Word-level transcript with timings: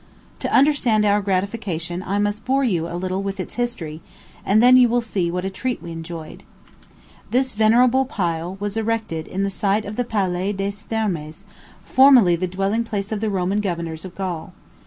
To 0.39 0.51
understand 0.51 1.05
our 1.05 1.21
gratification, 1.21 2.01
I 2.01 2.17
must 2.17 2.43
bore 2.43 2.63
you 2.63 2.87
a 2.87 2.97
little 2.97 3.21
with 3.21 3.39
its 3.39 3.53
history, 3.53 4.01
and 4.43 4.57
then 4.59 4.75
you 4.75 4.89
will 4.89 4.99
see 4.99 5.29
what 5.29 5.45
a 5.45 5.49
treat 5.51 5.79
we 5.83 5.91
enjoyed. 5.91 6.41
This 7.29 7.53
venerable 7.53 8.05
pile 8.05 8.57
was 8.59 8.77
erected 8.77 9.31
on 9.31 9.43
the 9.43 9.51
site 9.51 9.85
of 9.85 9.97
the 9.97 10.03
Palais 10.03 10.53
des 10.53 10.71
Thermes, 10.71 11.45
formerly 11.85 12.35
the 12.35 12.47
dwelling 12.47 12.83
place 12.83 13.11
of 13.11 13.19
the 13.21 13.29
Roman 13.29 13.61
governors 13.61 14.03
of 14.03 14.15
Gaul. 14.15 14.53